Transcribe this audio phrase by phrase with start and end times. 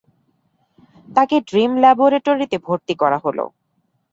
[1.09, 3.39] তাকে ড্রীম ল্যাবোরেটরিতে ভর্তি করা হল।